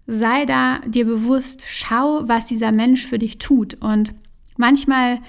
sei 0.08 0.46
da 0.46 0.80
dir 0.88 1.06
bewusst, 1.06 1.64
schau, 1.68 2.28
was 2.28 2.48
dieser 2.48 2.72
Mensch 2.72 3.06
für 3.06 3.20
dich 3.20 3.38
tut. 3.38 3.76
Und 3.76 4.14
manchmal 4.58 5.20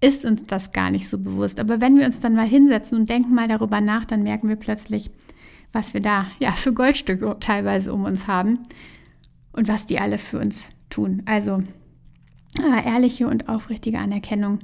ist 0.00 0.24
uns 0.24 0.44
das 0.44 0.72
gar 0.72 0.90
nicht 0.90 1.08
so 1.08 1.18
bewusst. 1.18 1.58
Aber 1.60 1.80
wenn 1.80 1.98
wir 1.98 2.06
uns 2.06 2.20
dann 2.20 2.34
mal 2.34 2.46
hinsetzen 2.46 2.98
und 2.98 3.10
denken 3.10 3.34
mal 3.34 3.48
darüber 3.48 3.80
nach, 3.80 4.04
dann 4.04 4.22
merken 4.22 4.48
wir 4.48 4.56
plötzlich, 4.56 5.10
was 5.72 5.94
wir 5.94 6.00
da 6.00 6.26
ja 6.38 6.52
für 6.52 6.72
Goldstücke 6.72 7.36
teilweise 7.40 7.92
um 7.92 8.04
uns 8.04 8.26
haben 8.26 8.60
und 9.52 9.68
was 9.68 9.86
die 9.86 9.98
alle 9.98 10.18
für 10.18 10.38
uns 10.38 10.70
tun. 10.88 11.22
Also 11.26 11.62
äh, 12.62 12.86
ehrliche 12.86 13.26
und 13.26 13.48
aufrichtige 13.48 13.98
Anerkennung, 13.98 14.60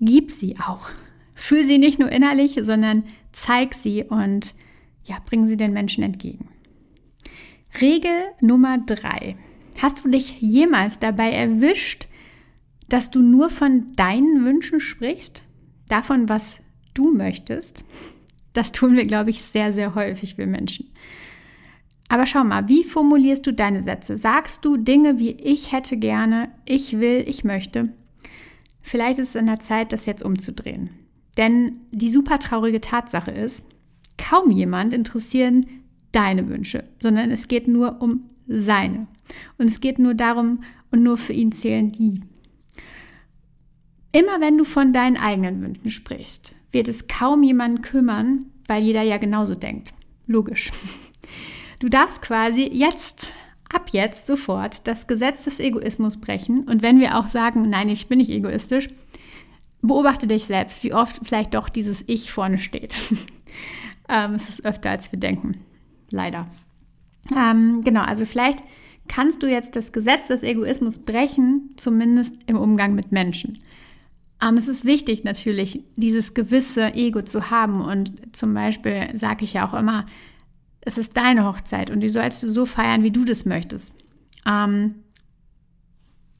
gib 0.00 0.30
sie 0.30 0.56
auch. 0.58 0.90
Fühl 1.34 1.66
sie 1.66 1.78
nicht 1.78 1.98
nur 1.98 2.10
innerlich, 2.10 2.58
sondern 2.62 3.04
zeig 3.32 3.74
sie 3.74 4.04
und 4.04 4.54
ja, 5.04 5.16
bring 5.24 5.46
sie 5.46 5.56
den 5.56 5.72
Menschen 5.72 6.04
entgegen. 6.04 6.48
Regel 7.80 8.12
Nummer 8.40 8.78
drei. 8.78 9.36
Hast 9.80 10.04
du 10.04 10.08
dich 10.08 10.40
jemals 10.40 10.98
dabei 10.98 11.30
erwischt, 11.30 12.08
dass 12.92 13.10
du 13.10 13.20
nur 13.20 13.50
von 13.50 13.92
deinen 13.96 14.44
Wünschen 14.44 14.80
sprichst? 14.80 15.42
Davon, 15.88 16.28
was 16.28 16.60
du 16.94 17.12
möchtest? 17.12 17.84
Das 18.52 18.72
tun 18.72 18.96
wir, 18.96 19.06
glaube 19.06 19.30
ich, 19.30 19.42
sehr, 19.42 19.72
sehr 19.72 19.94
häufig, 19.94 20.38
wir 20.38 20.46
Menschen. 20.46 20.90
Aber 22.08 22.26
schau 22.26 22.42
mal, 22.42 22.68
wie 22.68 22.82
formulierst 22.82 23.46
du 23.46 23.52
deine 23.52 23.82
Sätze? 23.82 24.18
Sagst 24.18 24.64
du 24.64 24.76
Dinge 24.76 25.20
wie 25.20 25.30
ich 25.30 25.72
hätte 25.72 25.96
gerne, 25.96 26.50
ich 26.64 26.98
will, 26.98 27.24
ich 27.26 27.44
möchte? 27.44 27.90
Vielleicht 28.82 29.20
ist 29.20 29.30
es 29.30 29.36
an 29.36 29.46
der 29.46 29.60
Zeit, 29.60 29.92
das 29.92 30.06
jetzt 30.06 30.24
umzudrehen. 30.24 30.90
Denn 31.36 31.78
die 31.92 32.10
super 32.10 32.40
traurige 32.40 32.80
Tatsache 32.80 33.30
ist, 33.30 33.64
kaum 34.18 34.50
jemand 34.50 34.92
interessieren 34.92 35.64
deine 36.10 36.48
Wünsche, 36.48 36.84
sondern 37.00 37.30
es 37.30 37.46
geht 37.46 37.68
nur 37.68 38.02
um 38.02 38.24
seine. 38.48 39.06
Und 39.58 39.68
es 39.68 39.80
geht 39.80 40.00
nur 40.00 40.14
darum, 40.14 40.60
und 40.90 41.02
nur 41.02 41.16
für 41.16 41.32
ihn 41.32 41.52
zählen 41.52 41.88
die. 41.88 42.20
Immer 44.12 44.40
wenn 44.40 44.58
du 44.58 44.64
von 44.64 44.92
deinen 44.92 45.16
eigenen 45.16 45.62
Wünschen 45.62 45.90
sprichst, 45.90 46.54
wird 46.72 46.88
es 46.88 47.06
kaum 47.08 47.42
jemanden 47.42 47.82
kümmern, 47.82 48.46
weil 48.66 48.82
jeder 48.82 49.02
ja 49.02 49.18
genauso 49.18 49.54
denkt. 49.54 49.92
Logisch. 50.26 50.70
Du 51.78 51.88
darfst 51.88 52.20
quasi 52.20 52.68
jetzt, 52.72 53.32
ab 53.72 53.88
jetzt 53.92 54.26
sofort 54.26 54.86
das 54.86 55.06
Gesetz 55.06 55.44
des 55.44 55.60
Egoismus 55.60 56.18
brechen. 56.18 56.64
Und 56.64 56.82
wenn 56.82 57.00
wir 57.00 57.18
auch 57.18 57.26
sagen, 57.26 57.70
nein, 57.70 57.88
ich 57.88 58.06
bin 58.06 58.18
nicht 58.18 58.30
egoistisch, 58.30 58.88
beobachte 59.80 60.26
dich 60.26 60.44
selbst, 60.44 60.84
wie 60.84 60.92
oft 60.92 61.20
vielleicht 61.22 61.54
doch 61.54 61.68
dieses 61.68 62.04
Ich 62.06 62.30
vorne 62.30 62.58
steht. 62.58 62.96
ähm, 64.08 64.34
es 64.34 64.48
ist 64.50 64.64
öfter, 64.64 64.90
als 64.90 65.10
wir 65.10 65.18
denken 65.18 65.52
leider. 66.10 66.46
Ähm, 67.36 67.82
genau, 67.82 68.02
also 68.02 68.24
vielleicht 68.24 68.62
kannst 69.08 69.42
du 69.42 69.46
jetzt 69.46 69.76
das 69.76 69.92
Gesetz 69.92 70.28
des 70.28 70.42
Egoismus 70.42 70.98
brechen, 70.98 71.70
zumindest 71.76 72.34
im 72.46 72.56
Umgang 72.56 72.94
mit 72.94 73.12
Menschen. 73.12 73.58
Ähm, 74.42 74.56
es 74.56 74.68
ist 74.68 74.84
wichtig 74.84 75.24
natürlich, 75.24 75.84
dieses 75.96 76.34
gewisse 76.34 76.94
Ego 76.94 77.22
zu 77.22 77.50
haben 77.50 77.80
und 77.80 78.34
zum 78.34 78.54
Beispiel 78.54 79.10
sage 79.14 79.44
ich 79.44 79.54
ja 79.54 79.68
auch 79.68 79.74
immer, 79.74 80.06
es 80.80 80.96
ist 80.96 81.16
deine 81.16 81.44
Hochzeit 81.44 81.90
und 81.90 82.00
die 82.00 82.08
sollst 82.08 82.42
du 82.42 82.48
so 82.48 82.64
feiern, 82.64 83.02
wie 83.02 83.10
du 83.10 83.24
das 83.24 83.44
möchtest. 83.44 83.92
Ähm, 84.46 84.94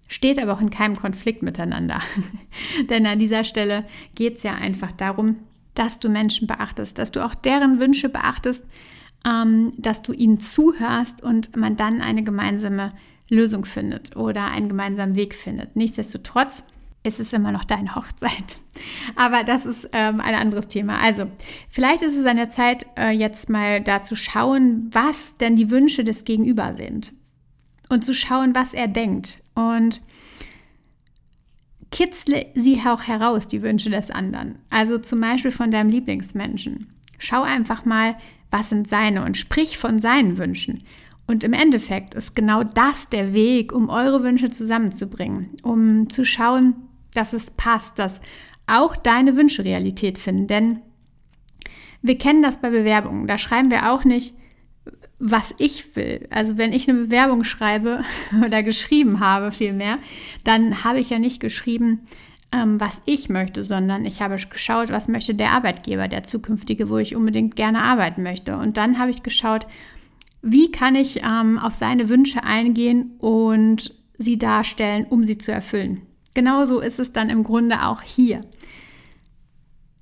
steht 0.09 0.41
aber 0.41 0.55
auch 0.55 0.61
in 0.61 0.71
keinem 0.71 0.97
Konflikt 0.97 1.43
miteinander. 1.43 2.01
Denn 2.91 3.07
an 3.07 3.19
dieser 3.19 3.45
Stelle 3.45 3.85
geht 4.15 4.39
es 4.39 4.43
ja 4.43 4.55
einfach 4.55 4.93
darum, 4.93 5.37
dass 5.75 6.01
du 6.01 6.09
Menschen 6.09 6.47
beachtest, 6.47 6.99
dass 6.99 7.13
du 7.13 7.25
auch 7.25 7.35
deren 7.35 7.79
Wünsche 7.79 8.09
beachtest, 8.09 8.67
ähm, 9.27 9.73
dass 9.77 10.03
du 10.03 10.13
ihnen 10.13 10.41
zuhörst 10.41 11.23
und 11.23 11.55
man 11.57 11.77
dann 11.77 12.01
eine 12.01 12.25
gemeinsame 12.25 12.93
Lösung 13.29 13.65
findet 13.65 14.17
oder 14.17 14.47
einen 14.47 14.69
gemeinsamen 14.69 15.15
Weg 15.15 15.35
findet. 15.35 15.77
Nichtsdestotrotz 15.77 16.65
ist 17.03 17.21
es 17.21 17.33
immer 17.33 17.53
noch 17.53 17.65
deine 17.65 17.95
Hochzeit. 17.95 18.59
Aber 19.17 19.43
das 19.45 19.65
ist 19.65 19.89
ähm, 19.93 20.21
ein 20.21 20.35
anderes 20.35 20.69
Thema. 20.69 21.01
Also, 21.01 21.27
vielleicht 21.71 22.03
ist 22.03 22.17
es 22.17 22.27
an 22.27 22.37
der 22.37 22.51
Zeit, 22.51 22.87
äh, 22.97 23.11
jetzt 23.11 23.49
mal 23.49 23.81
da 23.81 24.03
zu 24.03 24.17
schauen, 24.17 24.91
was 24.93 25.39
denn 25.39 25.57
die 25.57 25.71
Wünsche 25.71 26.05
des 26.05 26.25
Gegenüber 26.25 26.75
sind. 26.77 27.13
Und 27.89 28.05
zu 28.05 28.15
schauen, 28.15 28.55
was 28.55 28.75
er 28.75 28.87
denkt. 28.87 29.43
Und 29.55 30.01
kitzle 31.91 32.47
sie 32.55 32.81
auch 32.87 33.03
heraus, 33.03 33.49
die 33.49 33.63
Wünsche 33.63 33.91
des 33.91 34.11
anderen. 34.11 34.59
Also 34.69 34.99
zum 34.99 35.21
Beispiel 35.21 35.51
von 35.51 35.71
deinem 35.71 35.91
Lieblingsmenschen. 35.91 36.93
Schau 37.19 37.43
einfach 37.43 37.85
mal, 37.85 38.17
was 38.51 38.69
sind 38.69 38.89
seine 38.89 39.25
und 39.25 39.37
sprich 39.37 39.79
von 39.79 40.01
seinen 40.01 40.39
Wünschen. 40.39 40.85
Und 41.27 41.45
im 41.45 41.53
Endeffekt 41.53 42.15
ist 42.15 42.35
genau 42.35 42.65
das 42.65 43.09
der 43.09 43.33
Weg, 43.33 43.73
um 43.73 43.89
eure 43.89 44.23
Wünsche 44.23 44.51
zusammenzubringen, 44.51 45.51
um 45.63 46.09
zu 46.09 46.25
schauen, 46.25 46.75
dass 47.15 47.33
es 47.33 47.51
passt, 47.51 47.99
dass 47.99 48.21
auch 48.67 48.97
deine 48.97 49.37
Wünsche 49.37 49.65
Realität 49.65 50.19
finden. 50.19 50.47
Denn 50.47 50.81
wir 52.03 52.19
kennen 52.19 52.43
das 52.43 52.61
bei 52.61 52.71
Bewerbungen. 52.71 53.27
Da 53.27 53.39
schreiben 53.39 53.71
wir 53.71 53.93
auch 53.93 54.05
nicht, 54.05 54.35
was 55.19 55.55
ich 55.59 55.95
will. 55.97 56.27
Also 56.31 56.57
wenn 56.57 56.73
ich 56.73 56.89
eine 56.89 56.99
Bewerbung 56.99 57.45
schreibe 57.45 58.03
oder 58.45 58.63
geschrieben 58.63 59.21
habe 59.21 59.53
vielmehr, 59.53 59.99
dann 60.45 60.83
habe 60.85 61.01
ich 61.01 61.11
ja 61.11 61.19
nicht 61.19 61.41
geschrieben, 61.41 62.07
ähm, 62.53 62.81
was 62.81 63.01
ich 63.05 63.29
möchte, 63.29 63.63
sondern 63.63 64.05
ich 64.07 64.23
habe 64.23 64.37
geschaut, 64.37 64.91
was 64.91 65.09
möchte 65.09 65.35
der 65.35 65.51
Arbeitgeber, 65.51 66.09
der 66.09 66.25
zukünftige, 66.25 66.89
wo 66.89 66.97
ich 66.99 67.15
unbedingt 67.15 67.55
gerne 67.55 67.83
arbeiten 67.83 68.23
möchte. 68.23 68.57
Und 68.57 68.77
dann 68.77 68.99
habe 68.99 69.11
ich 69.11 69.23
geschaut, 69.23 69.67
wie 70.43 70.73
kann 70.73 70.95
ich 70.95 71.23
ähm, 71.23 71.59
auf 71.59 71.75
seine 71.75 72.09
Wünsche 72.09 72.43
eingehen 72.43 73.13
und 73.19 73.95
sie 74.17 74.39
darstellen, 74.39 75.07
um 75.09 75.25
sie 75.25 75.39
zu 75.39 75.53
erfüllen. 75.53 76.01
Genauso 76.35 76.81
ist 76.81 76.99
es 76.99 77.13
dann 77.13 77.31
im 77.31 77.45
Grunde 77.45 77.87
auch 77.87 78.03
hier. 78.03 78.41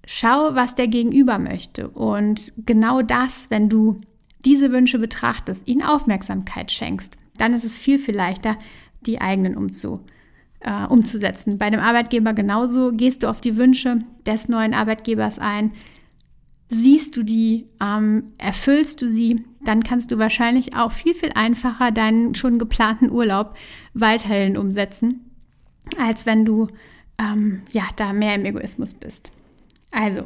Schau, 0.07 0.55
was 0.55 0.75
der 0.75 0.89
Gegenüber 0.89 1.39
möchte. 1.39 1.89
Und 1.89 2.53
genau 2.65 3.03
das, 3.03 3.51
wenn 3.51 3.69
du 3.69 4.01
diese 4.45 4.73
Wünsche 4.73 4.99
betrachtest, 4.99 5.67
ihnen 5.69 5.83
Aufmerksamkeit 5.83 6.71
schenkst, 6.71 7.19
dann 7.37 7.55
ist 7.55 7.65
es 7.65 7.79
viel, 7.79 7.99
viel 7.99 8.17
leichter, 8.17 8.57
die 9.03 9.21
eigenen 9.21 9.57
umzusetzen 9.57 10.19
äh, 10.61 10.87
umzusetzen. 10.87 11.59
Bei 11.59 11.71
dem 11.71 11.81
Arbeitgeber 11.81 12.33
genauso 12.33 12.93
gehst 12.93 13.23
du 13.23 13.29
auf 13.29 13.41
die 13.41 13.57
Wünsche 13.57 14.01
des 14.27 14.49
neuen 14.49 14.75
Arbeitgebers 14.75 15.39
ein, 15.39 15.73
siehst 16.71 17.17
du 17.17 17.23
die, 17.23 17.67
ähm, 17.81 18.33
erfüllst 18.39 19.01
du 19.01 19.09
sie, 19.09 19.43
dann 19.65 19.83
kannst 19.83 20.11
du 20.11 20.19
wahrscheinlich 20.19 20.77
auch 20.77 20.93
viel, 20.93 21.15
viel 21.15 21.33
einfacher 21.35 21.91
deinen 21.91 22.35
schon 22.35 22.59
geplanten 22.59 23.11
Urlaub 23.11 23.57
weiterhin 23.95 24.57
umsetzen, 24.57 25.28
als 25.99 26.27
wenn 26.27 26.45
du 26.45 26.69
ähm, 27.19 27.63
ja, 27.73 27.85
da 27.97 28.13
mehr 28.13 28.35
im 28.35 28.45
Egoismus 28.45 28.95
bist. 28.95 29.33
Also, 29.91 30.25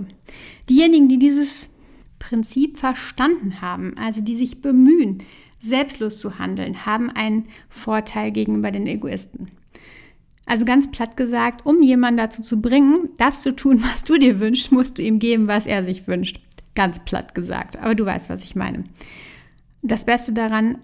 diejenigen, 0.69 1.09
die 1.09 1.19
dieses 1.19 1.69
Prinzip 2.19 2.79
verstanden 2.79 3.61
haben, 3.61 3.97
also 3.97 4.21
die 4.21 4.37
sich 4.37 4.61
bemühen, 4.61 5.23
selbstlos 5.63 6.21
zu 6.21 6.39
handeln, 6.39 6.87
haben 6.87 7.11
einen 7.11 7.47
Vorteil 7.69 8.33
gegenüber 8.33 8.71
den 8.71 8.87
Egoisten. 8.87 9.47
Also 10.45 10.65
ganz 10.65 10.91
platt 10.91 11.17
gesagt, 11.17 11.65
um 11.65 11.83
jemanden 11.83 12.19
dazu 12.19 12.43
zu 12.43 12.61
bringen, 12.61 13.11
das 13.17 13.43
zu 13.43 13.55
tun, 13.55 13.83
was 13.93 14.05
du 14.05 14.19
dir 14.19 14.41
wünschst, 14.41 14.73
musst 14.73 14.99
du 14.99 15.03
ihm 15.03 15.19
geben, 15.19 15.47
was 15.47 15.67
er 15.67 15.85
sich 15.85 16.07
wünscht. 16.09 16.41
Ganz 16.75 17.01
platt 17.01 17.35
gesagt. 17.35 17.77
Aber 17.77 17.95
du 17.95 18.05
weißt, 18.05 18.29
was 18.31 18.45
ich 18.45 18.57
meine. 18.57 18.85
Das 19.83 20.05
Beste 20.05 20.33
daran, 20.33 20.79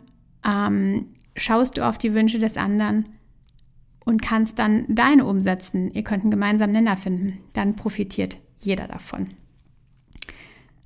ähm, 0.45 1.07
schaust 1.37 1.79
du 1.79 1.87
auf 1.87 1.99
die 1.99 2.15
Wünsche 2.15 2.39
des 2.39 2.57
anderen 2.57 3.07
und 4.09 4.23
kannst 4.23 4.59
dann 4.59 4.87
deine 4.89 5.27
umsetzen. 5.27 5.93
Ihr 5.93 6.03
könnt 6.03 6.23
einen 6.23 6.31
gemeinsamen 6.31 6.73
Nenner 6.73 6.97
finden. 6.97 7.41
Dann 7.53 7.77
profitiert 7.77 8.39
jeder 8.57 8.89
davon. 8.89 9.29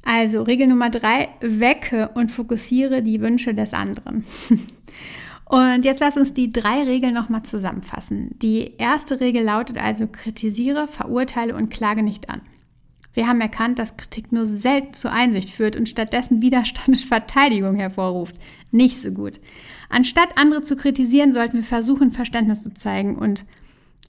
Also 0.02 0.43
Regel 0.43 0.67
Nummer 0.67 0.91
drei, 0.91 1.29
wecke 1.41 2.11
und 2.14 2.33
fokussiere 2.33 3.00
die 3.00 3.21
Wünsche 3.21 3.55
des 3.55 3.75
anderen. 3.75 4.25
Und 5.45 5.85
jetzt 5.85 6.00
lass 6.00 6.17
uns 6.17 6.33
die 6.33 6.50
drei 6.50 6.83
Regeln 6.85 7.12
nochmal 7.12 7.43
zusammenfassen. 7.43 8.38
Die 8.38 8.73
erste 8.79 9.21
Regel 9.21 9.45
lautet 9.45 9.76
also, 9.76 10.07
kritisiere, 10.07 10.88
verurteile 10.88 11.55
und 11.55 11.69
klage 11.69 12.02
nicht 12.02 12.31
an. 12.31 12.41
Wir 13.12 13.29
haben 13.29 13.43
erkannt, 13.43 13.79
dass 13.79 13.99
Kritik 13.99 14.33
nur 14.33 14.47
selten 14.47 14.95
zur 14.95 15.12
Einsicht 15.12 15.50
führt 15.50 15.76
und 15.76 15.91
stattdessen 15.91 16.41
Widerstand 16.41 16.88
und 16.88 17.00
Verteidigung 17.00 17.76
hervorruft. 17.76 18.37
Nicht 18.71 19.02
so 19.02 19.11
gut. 19.11 19.41
Anstatt 19.93 20.39
andere 20.39 20.63
zu 20.63 20.75
kritisieren, 20.75 21.35
sollten 21.35 21.59
wir 21.59 21.65
versuchen, 21.65 22.13
Verständnis 22.13 22.63
zu 22.63 22.73
zeigen 22.73 23.17
und 23.17 23.45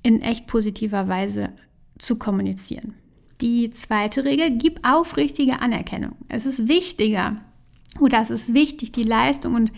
in 0.02 0.22
echt 0.22 0.48
positiver 0.48 1.10
Weise 1.10 1.50
zu 1.98 2.18
kommunizieren. 2.18 2.94
Die 3.42 3.70
zweite 3.70 4.24
Regel, 4.24 4.52
gib 4.52 4.80
aufrichtige 4.88 5.60
Anerkennung. 5.60 6.16
Es 6.30 6.46
ist 6.46 6.70
wichtiger 6.70 7.36
oder 8.00 8.22
es 8.22 8.32
ist 8.32 8.54
wichtig, 8.54 8.94
die 8.94 9.04
Leistung 9.04 9.56
und 9.56 9.74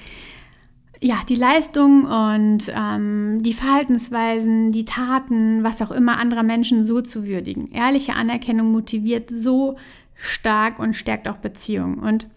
ja, 1.01 1.17
die 1.27 1.35
Leistung 1.35 2.05
und 2.05 2.71
ähm, 2.71 3.41
die 3.41 3.53
Verhaltensweisen, 3.53 4.69
die 4.69 4.85
Taten, 4.85 5.63
was 5.63 5.81
auch 5.81 5.91
immer 5.91 6.19
anderer 6.19 6.43
Menschen 6.43 6.85
so 6.85 7.01
zu 7.01 7.25
würdigen. 7.25 7.71
Ehrliche 7.71 8.13
Anerkennung 8.13 8.71
motiviert 8.71 9.31
so 9.31 9.75
stark 10.13 10.77
und 10.77 10.95
stärkt 10.95 11.27
auch 11.27 11.37
Beziehungen. 11.37 11.97
Und 11.97 12.27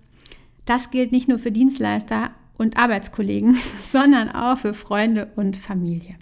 das 0.65 0.91
gilt 0.91 1.13
nicht 1.13 1.29
nur 1.29 1.39
für 1.39 1.53
Dienstleister 1.53 2.31
und 2.59 2.77
Arbeitskollegen, 2.77 3.57
sondern 3.83 4.29
auch 4.29 4.59
für 4.59 4.75
Freunde 4.75 5.31
und 5.37 5.57
Familie. 5.57 6.17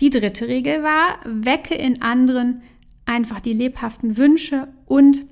Die 0.00 0.10
dritte 0.10 0.46
Regel 0.46 0.82
war, 0.82 1.20
wecke 1.24 1.74
in 1.74 2.02
anderen 2.02 2.62
einfach 3.06 3.40
die 3.40 3.54
lebhaften 3.54 4.18
Wünsche 4.18 4.68
und 4.84 5.24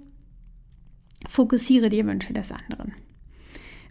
fokussiere 1.28 1.88
die 1.90 2.06
Wünsche 2.06 2.32
des 2.32 2.50
anderen. 2.50 2.94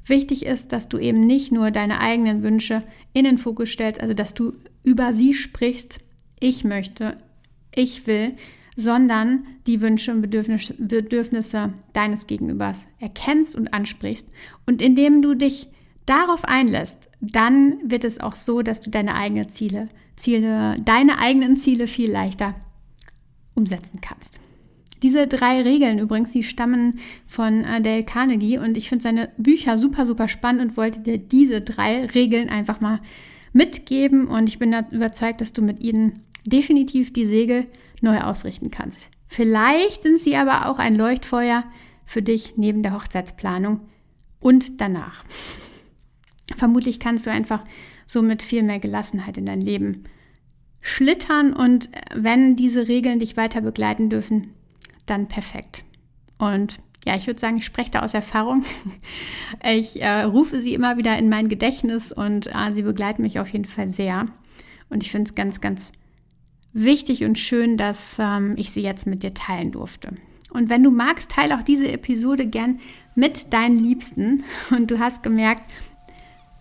Wichtig 0.05 0.45
ist, 0.45 0.73
dass 0.73 0.89
du 0.89 0.97
eben 0.97 1.25
nicht 1.25 1.51
nur 1.51 1.71
deine 1.71 1.99
eigenen 1.99 2.43
Wünsche 2.43 2.83
in 3.13 3.23
den 3.23 3.37
Fokus 3.37 3.69
stellst, 3.69 4.01
also 4.01 4.13
dass 4.13 4.33
du 4.33 4.53
über 4.83 5.13
sie 5.13 5.33
sprichst, 5.33 5.99
ich 6.39 6.63
möchte, 6.63 7.15
ich 7.73 8.05
will, 8.05 8.35
sondern 8.75 9.45
die 9.67 9.81
Wünsche 9.81 10.11
und 10.11 10.21
Bedürfnisse 10.21 11.73
deines 11.93 12.27
Gegenübers 12.27 12.87
erkennst 12.99 13.55
und 13.55 13.73
ansprichst. 13.73 14.29
Und 14.65 14.81
indem 14.81 15.21
du 15.21 15.35
dich 15.35 15.67
darauf 16.05 16.45
einlässt, 16.45 17.09
dann 17.21 17.77
wird 17.83 18.03
es 18.03 18.19
auch 18.19 18.35
so, 18.35 18.61
dass 18.61 18.79
du 18.79 18.89
deine 18.89 19.15
eigenen 19.15 19.49
Ziele, 19.49 19.87
Ziele, 20.15 20.75
deine 20.83 21.19
eigenen 21.19 21.57
Ziele 21.57 21.87
viel 21.87 22.11
leichter 22.11 22.55
umsetzen 23.55 24.01
kannst. 24.01 24.39
Diese 25.01 25.27
drei 25.27 25.61
Regeln 25.61 25.99
übrigens, 25.99 26.31
die 26.31 26.43
stammen 26.43 26.99
von 27.27 27.65
äh, 27.65 27.81
Dale 27.81 28.05
Carnegie 28.05 28.57
und 28.57 28.77
ich 28.77 28.87
finde 28.87 29.03
seine 29.03 29.29
Bücher 29.37 29.77
super, 29.77 30.05
super 30.05 30.29
spannend 30.29 30.61
und 30.61 30.77
wollte 30.77 31.01
dir 31.01 31.17
diese 31.17 31.59
drei 31.59 32.05
Regeln 32.05 32.49
einfach 32.49 32.79
mal 32.79 33.01
mitgeben 33.51 34.27
und 34.27 34.47
ich 34.47 34.59
bin 34.59 34.73
überzeugt, 34.91 35.41
dass 35.41 35.51
du 35.51 35.61
mit 35.61 35.81
ihnen 35.81 36.23
definitiv 36.45 37.11
die 37.11 37.25
Segel 37.25 37.67
neu 38.01 38.21
ausrichten 38.21 38.71
kannst. 38.71 39.09
Vielleicht 39.27 40.03
sind 40.03 40.19
sie 40.19 40.35
aber 40.35 40.69
auch 40.69 40.79
ein 40.79 40.95
Leuchtfeuer 40.95 41.63
für 42.05 42.21
dich 42.21 42.53
neben 42.55 42.81
der 42.81 42.93
Hochzeitsplanung 42.93 43.81
und 44.39 44.79
danach. 44.79 45.23
Vermutlich 46.55 46.99
kannst 46.99 47.25
du 47.25 47.31
einfach 47.31 47.63
so 48.07 48.21
mit 48.21 48.41
viel 48.41 48.63
mehr 48.63 48.79
Gelassenheit 48.79 49.37
in 49.37 49.45
dein 49.45 49.61
Leben 49.61 50.03
schlittern 50.81 51.53
und 51.53 51.89
wenn 52.13 52.55
diese 52.55 52.87
Regeln 52.87 53.19
dich 53.19 53.37
weiter 53.37 53.61
begleiten 53.61 54.09
dürfen, 54.09 54.49
dann 55.05 55.27
perfekt. 55.27 55.83
Und 56.37 56.77
ja, 57.05 57.15
ich 57.15 57.27
würde 57.27 57.39
sagen, 57.39 57.57
ich 57.57 57.65
spreche 57.65 57.91
da 57.91 58.01
aus 58.01 58.13
Erfahrung. 58.13 58.63
Ich 59.65 60.01
äh, 60.01 60.23
rufe 60.23 60.61
sie 60.61 60.73
immer 60.73 60.97
wieder 60.97 61.17
in 61.17 61.29
mein 61.29 61.47
Gedächtnis 61.47 62.11
und 62.11 62.47
äh, 62.47 62.73
sie 62.73 62.81
begleiten 62.81 63.21
mich 63.21 63.39
auf 63.39 63.47
jeden 63.47 63.65
Fall 63.65 63.91
sehr. 63.91 64.25
Und 64.89 65.03
ich 65.03 65.11
finde 65.11 65.29
es 65.29 65.35
ganz, 65.35 65.61
ganz 65.61 65.91
wichtig 66.73 67.23
und 67.23 67.37
schön, 67.37 67.77
dass 67.77 68.17
ähm, 68.19 68.55
ich 68.57 68.71
sie 68.71 68.81
jetzt 68.81 69.05
mit 69.05 69.23
dir 69.23 69.33
teilen 69.33 69.71
durfte. 69.71 70.09
Und 70.51 70.69
wenn 70.69 70.83
du 70.83 70.91
magst, 70.91 71.31
teile 71.31 71.57
auch 71.57 71.63
diese 71.63 71.87
Episode 71.91 72.45
gern 72.47 72.79
mit 73.15 73.53
deinen 73.53 73.77
Liebsten. 73.77 74.43
Und 74.69 74.91
du 74.91 74.99
hast 74.99 75.23
gemerkt, 75.23 75.63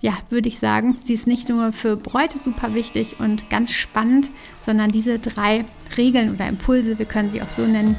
ja, 0.03 0.15
würde 0.31 0.49
ich 0.49 0.59
sagen, 0.59 0.97
sie 1.05 1.15
ist 1.15 1.29
nicht 1.29 1.49
nur 1.49 1.73
für 1.73 1.97
Bräute 1.97 2.37
super 2.37 2.75
wichtig 2.75 3.21
und 3.21 3.49
ganz 3.49 3.71
spannend, 3.71 4.31
sondern 4.61 4.91
diese 4.91 5.21
drei 5.21 5.65
Regeln 5.97 6.35
oder 6.35 6.49
Impulse, 6.49 6.99
wir 6.99 7.07
können 7.07 7.31
sie 7.31 7.41
auch 7.41 7.51
so 7.51 7.65
nennen, 7.65 7.97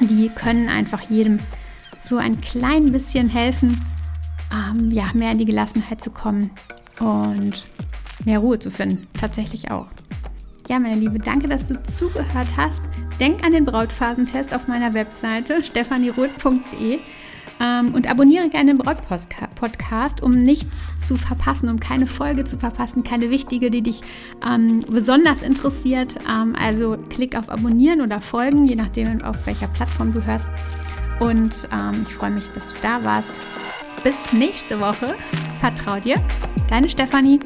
die 0.00 0.28
können 0.28 0.68
einfach 0.68 1.00
jedem 1.02 1.38
so 2.02 2.16
ein 2.16 2.40
klein 2.40 2.90
bisschen 2.90 3.28
helfen, 3.28 3.80
ähm, 4.52 4.90
ja, 4.90 5.10
mehr 5.14 5.30
in 5.30 5.38
die 5.38 5.44
Gelassenheit 5.44 6.02
zu 6.02 6.10
kommen 6.10 6.50
und 6.98 7.66
mehr 8.24 8.40
Ruhe 8.40 8.58
zu 8.58 8.72
finden. 8.72 9.06
Tatsächlich 9.18 9.70
auch. 9.70 9.86
Ja, 10.68 10.80
meine 10.80 10.96
Liebe, 10.96 11.20
danke, 11.20 11.46
dass 11.46 11.68
du 11.68 11.80
zugehört 11.84 12.48
hast. 12.56 12.82
Denk 13.20 13.44
an 13.44 13.52
den 13.52 13.64
Brautphasentest 13.64 14.52
auf 14.52 14.66
meiner 14.66 14.92
Webseite 14.92 15.62
stefanieroth.de. 15.62 16.98
Ähm, 17.62 17.94
und 17.94 18.10
abonniere 18.10 18.48
gerne 18.48 18.72
den 18.72 18.78
Braut-Podcast, 18.78 20.22
um 20.22 20.32
nichts 20.32 20.90
zu 20.96 21.16
verpassen, 21.16 21.68
um 21.68 21.78
keine 21.78 22.06
Folge 22.06 22.44
zu 22.44 22.58
verpassen, 22.58 23.04
keine 23.04 23.30
wichtige, 23.30 23.70
die 23.70 23.82
dich 23.82 24.00
ähm, 24.48 24.80
besonders 24.90 25.42
interessiert. 25.42 26.16
Ähm, 26.28 26.56
also 26.60 26.96
klick 27.08 27.36
auf 27.36 27.48
Abonnieren 27.48 28.00
oder 28.00 28.20
Folgen, 28.20 28.64
je 28.64 28.74
nachdem, 28.74 29.22
auf 29.22 29.36
welcher 29.46 29.68
Plattform 29.68 30.12
du 30.12 30.24
hörst. 30.24 30.46
Und 31.20 31.68
ähm, 31.72 32.04
ich 32.06 32.14
freue 32.14 32.30
mich, 32.30 32.48
dass 32.48 32.70
du 32.70 32.74
da 32.82 33.04
warst. 33.04 33.40
Bis 34.02 34.32
nächste 34.32 34.80
Woche. 34.80 35.14
Vertrau 35.60 36.00
dir. 36.00 36.16
Deine 36.68 36.88
Stefanie. 36.88 37.38